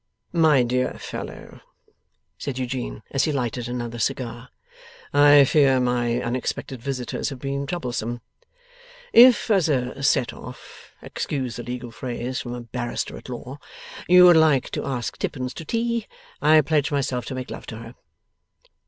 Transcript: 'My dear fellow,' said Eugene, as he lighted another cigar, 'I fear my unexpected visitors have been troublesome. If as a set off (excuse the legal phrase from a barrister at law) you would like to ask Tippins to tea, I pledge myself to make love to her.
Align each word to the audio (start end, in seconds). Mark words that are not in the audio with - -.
'My 0.33 0.63
dear 0.63 0.95
fellow,' 0.97 1.59
said 2.35 2.57
Eugene, 2.57 3.03
as 3.11 3.25
he 3.25 3.31
lighted 3.31 3.67
another 3.69 3.99
cigar, 3.99 4.49
'I 5.13 5.43
fear 5.45 5.79
my 5.79 6.19
unexpected 6.19 6.81
visitors 6.81 7.29
have 7.29 7.37
been 7.37 7.67
troublesome. 7.67 8.19
If 9.13 9.51
as 9.51 9.69
a 9.69 10.01
set 10.01 10.33
off 10.33 10.93
(excuse 11.03 11.57
the 11.57 11.61
legal 11.61 11.91
phrase 11.91 12.41
from 12.41 12.53
a 12.55 12.61
barrister 12.61 13.15
at 13.15 13.29
law) 13.29 13.59
you 14.07 14.25
would 14.25 14.37
like 14.37 14.71
to 14.71 14.87
ask 14.87 15.19
Tippins 15.19 15.53
to 15.53 15.65
tea, 15.65 16.07
I 16.41 16.61
pledge 16.61 16.91
myself 16.91 17.25
to 17.27 17.35
make 17.35 17.51
love 17.51 17.67
to 17.67 17.77
her. 17.77 17.95